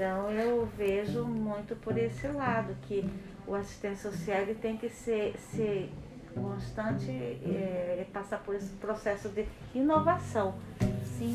[0.00, 3.04] Então eu vejo muito por esse lado, que
[3.46, 5.92] o assistente social tem que ser, ser
[6.34, 9.44] constante, é, passar por esse processo de
[9.74, 10.54] inovação.
[11.04, 11.34] Sim.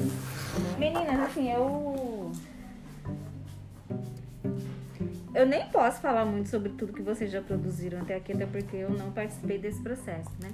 [0.80, 2.32] Meninas, assim, eu.
[5.36, 8.78] Eu nem posso falar muito sobre tudo que vocês já produziram até aqui, até porque
[8.78, 10.50] eu não participei desse processo, né?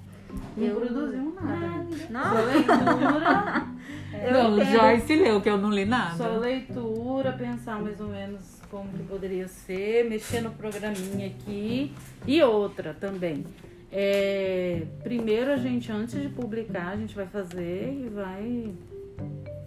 [0.58, 0.76] Não eu...
[0.78, 1.86] produzimos nada.
[2.10, 3.68] Não, Só leitura.
[4.26, 4.72] eu não, entendo.
[4.72, 6.18] Joyce leu, que eu não li nada.
[6.18, 11.94] Só leitura, pensar mais ou menos como que poderia ser, mexer no programinha aqui.
[12.26, 13.46] E outra também.
[13.92, 18.74] É, primeiro a gente, antes de publicar, a gente vai fazer e vai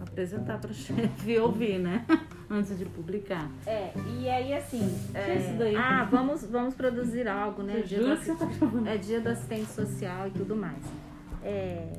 [0.01, 2.05] apresentar para o chefe ouvir, né?
[2.51, 3.51] Antes de publicar.
[3.67, 4.83] É, e aí assim.
[5.15, 5.75] é, isso daí?
[5.77, 7.81] Ah, vamos, vamos produzir algo, né?
[7.81, 10.83] Dia tá é dia do assistente social e tudo mais.
[11.43, 11.93] É,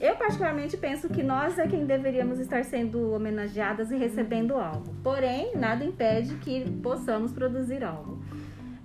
[0.00, 4.94] eu particularmente penso que nós é quem deveríamos estar sendo homenageadas e recebendo algo.
[5.02, 8.22] Porém, nada impede que possamos produzir algo.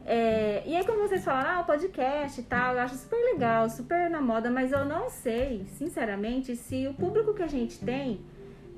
[0.05, 3.69] É, e aí, como vocês falaram, ah, o podcast e tal, eu acho super legal,
[3.69, 8.21] super na moda, mas eu não sei, sinceramente, se o público que a gente tem,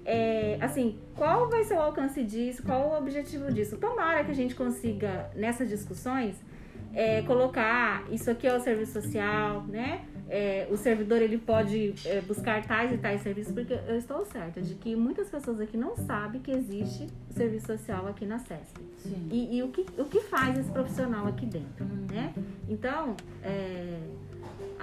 [0.05, 3.77] é, assim, qual vai ser o alcance disso, qual o objetivo disso.
[3.77, 6.35] Tomara que a gente consiga, nessas discussões,
[6.93, 10.05] é, colocar isso aqui é o serviço social, né?
[10.29, 14.61] É, o servidor ele pode é, buscar tais e tais serviços, porque eu estou certa
[14.61, 18.39] de que muitas pessoas aqui não sabem que existe o serviço social aqui na.
[18.39, 19.27] Sim.
[19.31, 22.33] E, e o, que, o que faz esse profissional aqui dentro, né?
[22.69, 23.99] Então, é,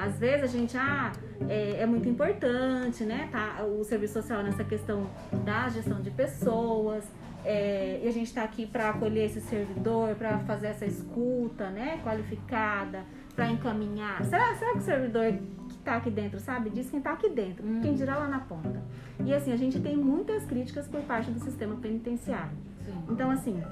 [0.01, 1.13] às vezes a gente, ah,
[1.49, 3.29] é, é muito importante, né?
[3.31, 5.11] Tá, o serviço social nessa questão
[5.45, 7.05] da gestão de pessoas,
[7.45, 12.01] é, e a gente está aqui para acolher esse servidor, para fazer essa escuta, né?
[12.05, 14.25] Qualificada, para encaminhar.
[14.25, 15.33] Será, será que o servidor
[15.69, 16.91] que está aqui dentro sabe disso?
[16.91, 18.83] Quem está aqui dentro, quem dirá lá na ponta.
[19.25, 22.53] E assim, a gente tem muitas críticas por parte do sistema penitenciário.
[22.85, 23.05] Sim.
[23.11, 23.63] Então, assim,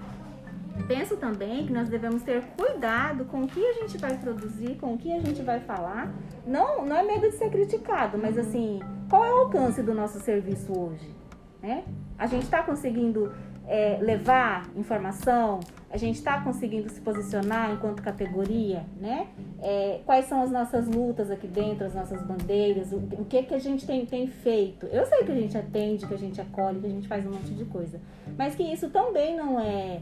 [0.87, 4.95] penso também que nós devemos ter cuidado com o que a gente vai produzir, com
[4.95, 6.13] o que a gente vai falar.
[6.47, 10.21] Não, não é medo de ser criticado, mas assim, qual é o alcance do nosso
[10.21, 11.15] serviço hoje?
[11.63, 11.85] Né?
[12.19, 13.33] A gente está conseguindo
[13.67, 15.61] é, levar informação?
[15.91, 18.85] A gente está conseguindo se posicionar enquanto categoria?
[19.01, 19.29] Né?
[19.61, 22.93] É, quais são as nossas lutas aqui dentro, as nossas bandeiras?
[22.93, 24.87] O, o que, que a gente tem, tem feito?
[24.87, 27.31] Eu sei que a gente atende, que a gente acolhe, que a gente faz um
[27.31, 28.01] monte de coisa.
[28.37, 30.01] Mas que isso também não é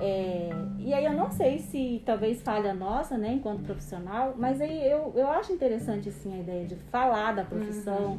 [0.00, 4.86] é, e aí eu não sei se talvez falha nossa, né, enquanto profissional, mas aí
[4.88, 8.18] eu, eu acho interessante sim a ideia de falar da profissão,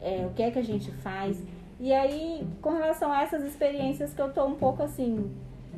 [0.00, 1.42] é, o que é que a gente faz.
[1.80, 5.30] E aí, com relação a essas experiências que eu tô um pouco assim,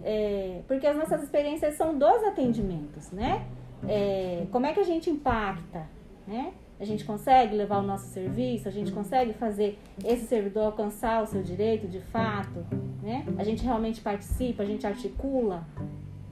[0.03, 3.45] é, porque as nossas experiências são dos atendimentos, né?
[3.87, 5.87] É, como é que a gente impacta,
[6.27, 6.53] né?
[6.79, 11.27] A gente consegue levar o nosso serviço, a gente consegue fazer esse servidor alcançar o
[11.27, 12.65] seu direito de fato,
[13.03, 13.25] né?
[13.39, 15.67] A gente realmente participa, a gente articula.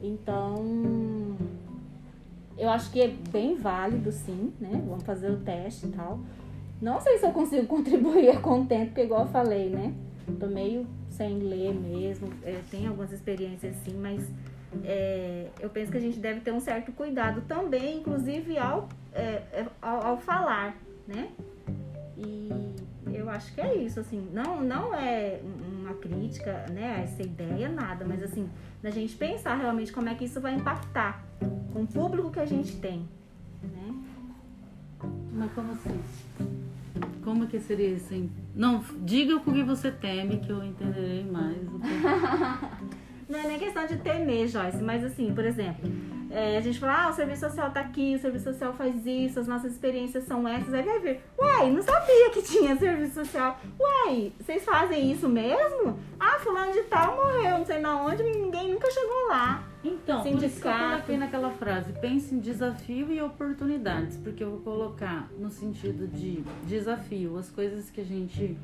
[0.02, 1.36] Então,
[2.56, 4.70] eu acho que é bem válido, sim, né?
[4.86, 6.20] Vamos fazer o teste e tal.
[6.80, 9.94] Não sei se eu consigo contribuir a contento, porque igual eu falei, né?
[10.38, 12.28] Tô meio sem ler mesmo.
[12.44, 14.28] É, tem algumas experiências sim, mas
[14.84, 19.42] é, eu penso que a gente deve ter um certo cuidado também, inclusive ao, é,
[19.52, 20.76] é, ao, ao falar,
[21.06, 21.28] né?
[22.18, 22.50] E
[23.16, 25.40] eu acho que é isso, assim, não, não é
[25.80, 28.48] uma crítica, né, a essa ideia, nada, mas assim,
[28.82, 31.24] da gente pensar realmente como é que isso vai impactar
[31.72, 33.08] com o público que a gente tem,
[33.62, 33.94] né?
[35.32, 36.00] Mas como assim?
[37.22, 38.12] Como que seria isso?
[38.12, 38.30] hein?
[38.54, 41.56] Não, diga o que você teme que eu entenderei mais.
[41.68, 41.88] o que-
[43.30, 45.88] Não é nem questão de temer, Joyce, mas assim, por exemplo,
[46.30, 49.40] é, a gente fala, ah, o serviço social tá aqui, o serviço social faz isso,
[49.40, 53.58] as nossas experiências são essas, aí vai ver, uai, não sabia que tinha serviço social.
[53.78, 55.98] Uai, vocês fazem isso mesmo?
[56.20, 59.64] Ah, fulano de tal morreu, não sei na onde, ninguém nunca chegou lá.
[59.82, 64.50] Então, por isso que eu coloquei naquela frase, pense em desafio e oportunidades, porque eu
[64.50, 68.58] vou colocar no sentido de desafio as coisas que a gente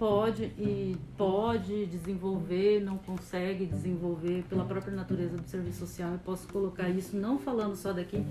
[0.00, 6.12] pode e pode desenvolver, não consegue desenvolver pela própria natureza do serviço social.
[6.12, 8.24] Eu posso colocar isso não falando só daqui,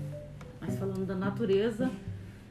[0.60, 1.88] mas falando da natureza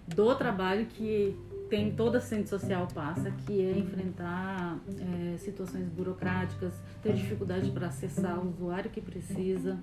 [0.08, 1.38] do trabalho que
[1.70, 6.74] tem toda assistente social passa, que é enfrentar é, situações burocráticas,
[7.04, 9.78] ter dificuldade para acessar o usuário que precisa.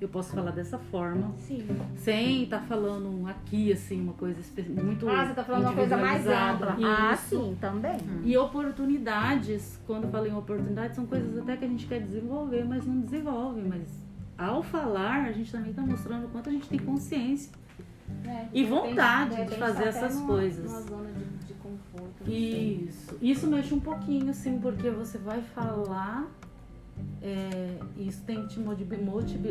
[0.00, 1.64] Eu posso falar dessa forma, Sim.
[1.96, 4.36] sem estar falando um aqui, assim, uma coisa
[4.82, 6.76] muito Ah, você tá falando uma coisa mais ampla.
[6.82, 7.28] Ah, Isso.
[7.40, 7.96] sim, também.
[8.24, 12.64] E oportunidades, quando eu falo em oportunidades, são coisas até que a gente quer desenvolver,
[12.64, 13.60] mas não desenvolve.
[13.62, 13.82] Mas
[14.36, 17.52] ao falar, a gente também está mostrando o quanto a gente tem consciência.
[18.26, 20.64] É, E de vontade de repente fazer tá essas numa- coisas.
[20.70, 22.28] Numa zona de, de conforto.
[22.30, 23.16] Isso.
[23.22, 26.26] Isso mexe um pouquinho, sim, porque você vai falar
[27.22, 28.60] é, isso tem que te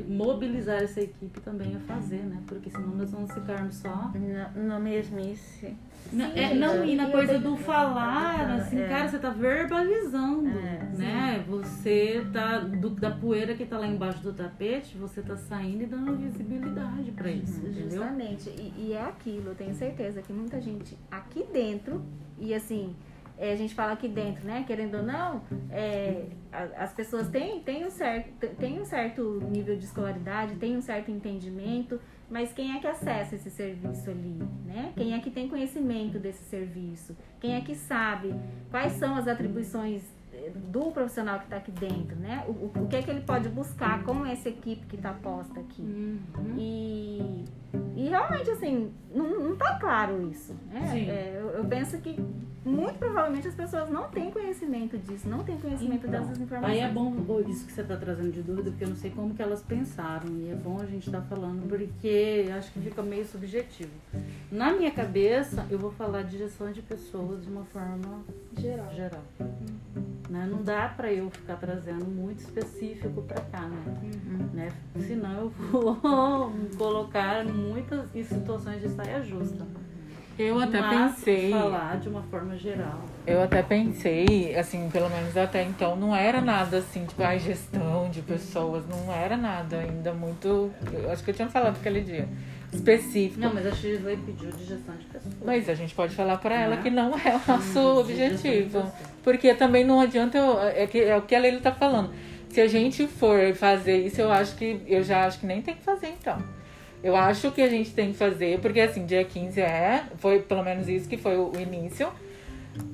[0.09, 2.41] mobilizar essa equipe também a fazer, né?
[2.45, 4.11] Porque senão nós vamos ficarmos só.
[4.13, 5.73] No, no mesmice.
[6.11, 8.87] Não, é, não, e na coisa do falar, assim, é.
[8.87, 11.45] cara, você tá verbalizando, é, né?
[11.47, 15.85] Você tá, do, da poeira que tá lá embaixo do tapete, você tá saindo e
[15.85, 17.91] dando visibilidade para isso, uhum, entendeu?
[17.91, 22.03] Justamente, e, e é aquilo, eu tenho certeza que muita gente aqui dentro,
[22.37, 22.93] e assim,
[23.41, 24.63] é, a gente fala aqui dentro, né?
[24.67, 25.41] Querendo ou não,
[25.71, 26.27] é,
[26.77, 31.09] as pessoas têm, têm, um certo, têm um certo nível de escolaridade, têm um certo
[31.09, 31.99] entendimento,
[32.29, 34.93] mas quem é que acessa esse serviço ali, né?
[34.95, 37.17] Quem é que tem conhecimento desse serviço?
[37.39, 38.31] Quem é que sabe
[38.69, 40.03] quais são as atribuições
[40.69, 42.45] do profissional que está aqui dentro, né?
[42.47, 45.59] O, o, o, que é que ele pode buscar com essa equipe que está posta
[45.59, 45.81] aqui.
[45.81, 46.55] Uhum.
[46.57, 47.45] E,
[48.01, 50.55] e realmente, assim, não, não tá claro isso.
[50.71, 51.05] Né?
[51.07, 52.19] É, eu, eu, penso que
[52.65, 56.79] muito provavelmente as pessoas não têm conhecimento disso, não têm conhecimento então, dessas informações.
[56.79, 57.13] Aí é bom
[57.47, 60.29] isso que você está trazendo de dúvida, porque eu não sei como que elas pensaram.
[60.39, 63.91] E é bom a gente estar tá falando, porque acho que fica meio subjetivo.
[64.51, 68.23] Na minha cabeça, eu vou falar de gestão de pessoas de uma forma
[68.57, 68.91] geral.
[68.95, 69.23] geral.
[70.31, 70.47] Né?
[70.49, 73.83] Não dá para eu ficar trazendo muito específico para cá, né?
[74.01, 74.49] Uhum.
[74.53, 74.69] né?
[74.97, 75.99] Senão eu vou
[76.77, 79.67] colocar muitas situações de saia justa.
[80.39, 81.51] Eu até Mas, pensei.
[81.51, 83.01] Falar de uma forma geral.
[83.27, 88.09] Eu até pensei, assim, pelo menos até então, não era nada assim, tipo, a gestão
[88.09, 90.71] de pessoas, não era nada ainda muito.
[90.93, 92.29] Eu acho que eu tinha falado aquele dia
[92.73, 93.39] específico.
[93.39, 95.35] Não, mas a Shirley pediu de gestão de pessoas.
[95.43, 98.91] Mas a gente pode falar para ela que não é o nosso hum, objetivo.
[99.23, 102.13] Porque também não adianta, eu, é, que, é o que a Leila tá falando.
[102.49, 105.75] Se a gente for fazer isso, eu acho que eu já acho que nem tem
[105.75, 106.41] que fazer então.
[107.03, 110.63] Eu acho que a gente tem que fazer, porque assim, dia 15 é, foi pelo
[110.63, 112.11] menos isso que foi o, o início,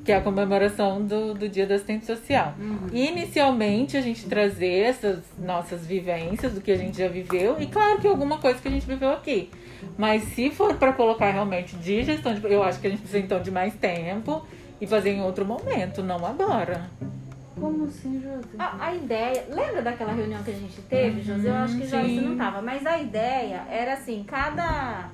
[0.03, 2.55] que é a comemoração do, do Dia da Assistente Social.
[2.59, 2.87] Uhum.
[2.93, 7.99] Inicialmente, a gente trazer essas nossas vivências, do que a gente já viveu, e claro
[7.99, 9.49] que alguma coisa que a gente viveu aqui.
[9.97, 13.19] Mas se for para colocar realmente de gestão, de, eu acho que a gente precisa
[13.19, 14.45] então de mais tempo
[14.79, 16.89] e fazer em outro momento, não agora.
[17.59, 18.55] Como assim, José?
[18.57, 19.45] A, a, ideia.
[19.49, 21.49] Lembra daquela reunião que a gente teve, José?
[21.49, 22.61] Eu acho que já isso não tava.
[22.61, 25.09] Mas a ideia era assim, cada.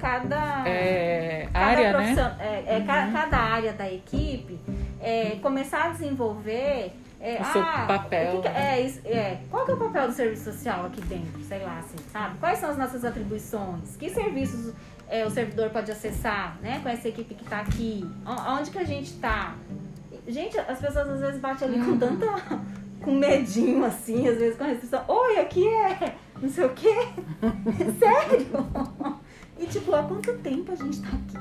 [0.00, 2.36] Cada, é, cada área, né?
[2.38, 3.12] É, é, uhum.
[3.12, 4.58] cada área da equipe
[5.00, 8.40] é, começar a desenvolver é, o seu ah, papel.
[8.40, 11.38] Que que é, é, qual que é o papel do serviço social aqui dentro?
[11.42, 12.38] Sei lá, assim, sabe?
[12.38, 13.96] Quais são as nossas atribuições?
[13.96, 14.72] Que serviços
[15.06, 16.80] é, o servidor pode acessar, né?
[16.82, 18.08] Com essa equipe que está aqui?
[18.48, 19.54] Onde que a gente está?
[20.26, 21.98] Gente, as pessoas às vezes batem ali com uhum.
[21.98, 22.26] tanta.
[23.02, 25.02] com medinho assim, às vezes com restrição.
[25.08, 26.94] Oi, aqui é não sei o quê.
[27.98, 28.46] Sério?
[29.70, 31.38] Tipo, há quanto tempo a gente tá aqui?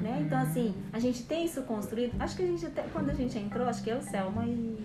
[0.00, 0.18] Né?
[0.20, 2.14] Então, assim, a gente tem isso construído.
[2.20, 4.78] Acho que a gente até, quando a gente entrou, acho que eu, Selma e,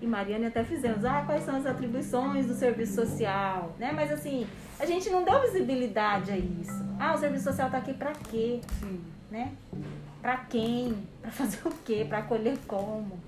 [0.00, 1.04] e Mariane até fizemos.
[1.04, 3.74] Ah, quais são as atribuições do serviço social?
[3.78, 3.92] Né?
[3.92, 4.46] Mas assim,
[4.78, 6.84] a gente não deu visibilidade a isso.
[6.98, 8.60] Ah, o serviço social tá aqui pra quê?
[9.30, 9.52] Né?
[10.20, 10.96] Para quem?
[11.22, 12.04] Para fazer o quê?
[12.08, 13.18] Para acolher como?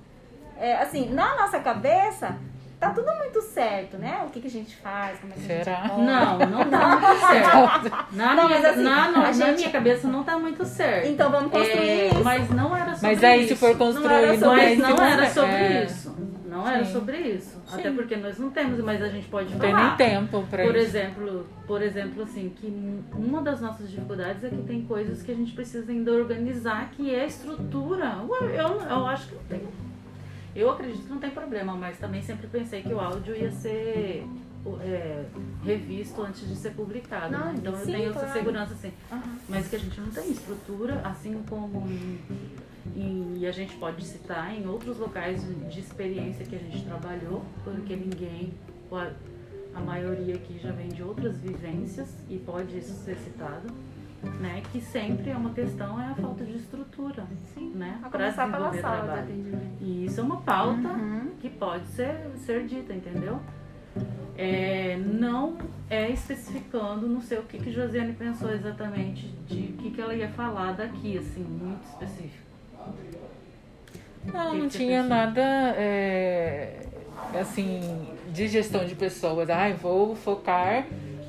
[0.57, 2.39] É, assim, na nossa cabeça,
[2.83, 4.25] tá tudo muito certo, né?
[4.27, 5.79] O que, que a gente faz, como é que Será?
[5.79, 8.17] a gente Não, não tá muito certo.
[8.17, 9.57] Na, não, minha, mas assim, na, na, gente...
[9.59, 11.07] minha cabeça não tá muito certo.
[11.07, 12.25] Então vamos construir é, isso.
[12.25, 13.49] Mas não era sobre Mas aí isso.
[13.51, 15.85] se for construir, não era sobre, mas não era sobre é.
[15.85, 16.33] isso.
[16.45, 17.63] Não era sobre isso.
[17.67, 17.81] Sim.
[17.81, 19.97] Até porque nós não temos, mas a gente pode não falar.
[19.97, 20.85] Tem nem tempo para por isso.
[20.85, 25.35] exemplo, por exemplo, assim, que uma das nossas dificuldades é que tem coisas que a
[25.35, 28.17] gente precisa ainda organizar, que é a estrutura.
[28.55, 29.63] Eu, eu acho que não tem.
[30.55, 34.27] Eu acredito que não tem problema, mas também sempre pensei que o áudio ia ser
[34.83, 35.25] é,
[35.65, 37.33] revisto antes de ser publicado.
[37.33, 38.27] Não, então sim, eu tenho claro.
[38.27, 38.93] essa segurança assim.
[39.11, 39.37] Uhum.
[39.49, 41.87] Mas que a gente não tem estrutura, assim como
[42.95, 47.95] e a gente pode citar em outros locais de experiência que a gente trabalhou, porque
[47.95, 48.53] ninguém,
[49.75, 53.73] a maioria aqui já vem de outras vivências e pode isso ser citado,
[54.41, 54.63] né?
[54.73, 57.25] Que sempre é uma questão é a falta de estrutura,
[57.55, 57.99] Sim, né?
[58.11, 59.29] Para desenvolver trabalho.
[59.81, 61.31] E isso é uma pauta uhum.
[61.41, 63.41] que pode ser, ser dita, entendeu?
[64.37, 65.59] É, não
[65.91, 70.15] é especificando, não sei o que, que Josiane pensou exatamente de o que, que ela
[70.15, 72.43] ia falar daqui, assim, muito específico.
[74.25, 75.43] Não, não tinha nada
[75.77, 76.87] é,
[77.39, 79.51] assim de gestão de pessoas.
[79.51, 80.87] Ai, vou focar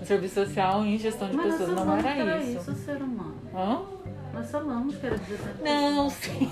[0.08, 1.76] serviço social em gestão de Mas pessoas.
[1.76, 2.72] Não era, era isso.
[2.72, 3.36] isso, ser humano.
[3.54, 3.82] Hã?
[4.34, 6.50] Nós falamos que era de gestão de Não, sim.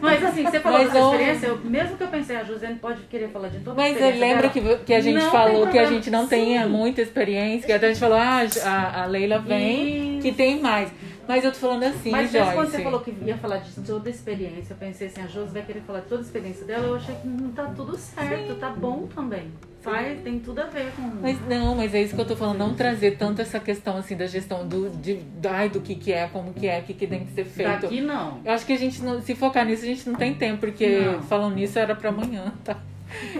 [0.00, 3.02] Mas assim, você falou Mas, da experiência, eu, mesmo que eu pensei, a Josiane pode
[3.02, 6.08] querer falar de toda Mas eu lembro que, que a gente falou que a gente
[6.10, 10.32] não tem muita experiência, que até a gente falou, ah, a, a Leila vem, que
[10.32, 10.92] tem mais.
[11.30, 12.52] Mas eu tô falando assim, Mas Joyce.
[12.54, 15.52] quando você falou que ia falar de toda a experiência, eu pensei assim, a Josi
[15.52, 18.56] vai querer falar de toda a experiência dela, eu achei que não tá tudo certo,
[18.56, 19.52] tá bom também.
[19.80, 21.02] Faz, tem tudo a ver com.
[21.22, 24.16] Mas não, mas é isso que eu tô falando, não trazer tanto essa questão assim
[24.16, 27.06] da gestão do, de, ai, do que que é, como que é, o que que
[27.06, 27.82] tem que ser feito.
[27.82, 28.40] Daqui não.
[28.44, 30.98] Eu acho que a gente, não, se focar nisso, a gente não tem tempo, porque
[30.98, 31.22] Não.
[31.22, 32.76] falando nisso era pra amanhã, tá?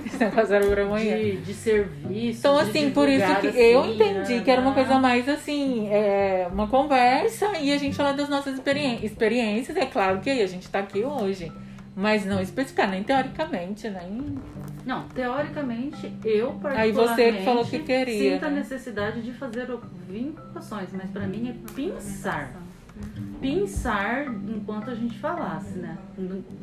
[0.06, 1.16] Esse negócio era pra amanhã.
[1.16, 2.40] De, de serviço.
[2.40, 4.74] Então, de assim, por isso que assim, eu entendi né, que era uma né?
[4.76, 9.76] coisa mais assim, é, uma conversa e a gente falar das nossas experi- experiências.
[9.76, 11.52] É claro que aí a gente tá aqui hoje.
[11.96, 14.38] Mas não especificar, nem teoricamente, nem.
[14.86, 18.60] Não, teoricamente, eu particularmente Aí você que falou que queria, sinto a né?
[18.60, 19.66] necessidade de fazer
[20.08, 22.52] vinculações, mas pra mim é pensar.
[23.40, 25.96] Pensar enquanto a gente falasse, né?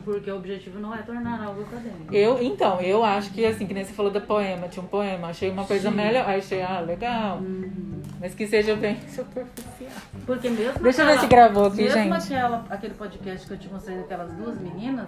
[0.06, 2.14] Porque o objetivo não é tornar algo acadêmico.
[2.14, 5.30] Eu, então, eu acho que assim, que nem você falou do poema, tinha um poema,
[5.30, 5.96] achei uma coisa Sim.
[5.96, 6.30] melhor.
[6.30, 7.38] Achei, ah, legal.
[7.40, 8.00] Uhum.
[8.20, 9.90] Mas que seja bem superficial.
[10.26, 12.14] Porque mesmo Deixa eu ver aquela- se gravou aqui, mesmo gente.
[12.14, 15.08] Aquela, aquele podcast que eu te mostrei daquelas duas meninas,